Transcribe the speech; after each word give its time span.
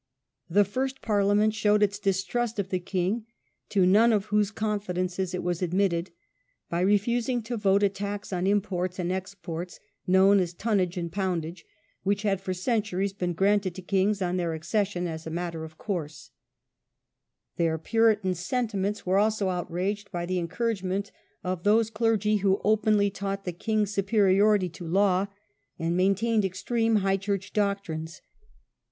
The 0.49 0.65
first 0.65 1.03
Parliament 1.03 1.53
showed 1.53 1.83
its 1.83 1.99
distrust 1.99 2.57
of 2.57 2.69
the 2.71 2.79
king, 2.79 3.27
to 3.69 3.85
none 3.85 4.11
of 4.11 4.25
whose 4.33 4.49
confidences 4.49 5.35
it 5.35 5.43
w^as 5.43 5.61
admitted, 5.61 6.09
by 6.71 6.79
refusing 6.79 7.43
to 7.43 7.55
vote 7.55 7.83
a 7.83 7.89
tax 7.89 8.33
on 8.33 8.47
imports 8.47 8.97
and 8.97 9.11
exports, 9.11 9.79
known 10.07 10.39
as 10.39 10.55
"tunnage 10.55 10.97
and 10.97 11.11
poundage", 11.11 11.67
which 12.01 12.23
had 12.23 12.41
for 12.41 12.51
centuries 12.51 13.13
been 13.13 13.33
granted 13.33 13.75
to 13.75 13.83
kings 13.83 14.23
on 14.23 14.37
their 14.37 14.55
accession 14.55 15.05
as 15.05 15.27
a 15.27 15.29
matter 15.29 15.63
of 15.63 15.77
course. 15.77 16.31
22 17.57 17.69
UNSUCCESSFUL 17.69 17.75
EXPEDITIONS. 17.75 17.83
Their 17.83 17.91
Puritan 17.91 18.33
sentiments 18.73 19.05
were 19.05 19.19
also 19.19 19.49
outraged 19.49 20.11
by 20.11 20.25
the 20.25 20.39
en 20.39 20.47
couragement 20.47 21.11
of 21.43 21.61
those 21.63 21.91
clergy 21.91 22.37
who 22.37 22.59
openly 22.63 23.11
taught 23.11 23.45
the 23.45 23.53
king's 23.53 23.93
superiority 23.93 24.69
to 24.69 24.87
law, 24.87 25.27
and 25.77 25.95
maintained 25.95 26.43
extreme 26.43 26.95
high 27.05 27.17
church 27.17 27.53
doctrines. 27.53 28.21